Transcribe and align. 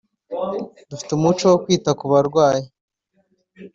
dufite 0.89 1.11
umuco 1.13 1.43
wo 1.51 1.57
kwita 1.63 1.89
ku 1.99 2.05
barwayi 2.11 2.65